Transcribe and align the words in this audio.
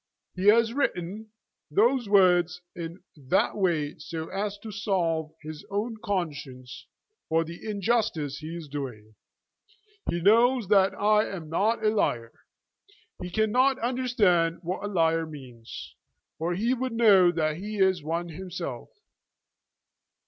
He 0.33 0.47
has 0.47 0.73
written 0.73 1.29
those 1.69 2.09
words 2.09 2.59
in 2.75 3.03
that 3.15 3.55
way 3.55 3.99
so 3.99 4.29
as 4.29 4.57
to 4.63 4.71
salve 4.71 5.29
his 5.43 5.63
own 5.69 5.97
conscience 6.03 6.87
for 7.29 7.43
the 7.43 7.59
injustice 7.69 8.39
he 8.39 8.57
is 8.57 8.67
doing. 8.67 9.13
He 10.09 10.19
knows 10.19 10.69
that 10.69 10.95
I 10.95 11.27
am 11.29 11.49
not 11.51 11.85
a 11.85 11.89
liar. 11.89 12.33
He 13.21 13.29
cannot 13.29 13.77
understand 13.77 14.57
what 14.63 14.83
a 14.83 14.87
liar 14.87 15.27
means, 15.27 15.93
or 16.39 16.55
he 16.55 16.73
would 16.73 16.93
know 16.93 17.31
that 17.33 17.57
he 17.57 17.77
is 17.77 18.01
one 18.01 18.29
himself." 18.29 18.89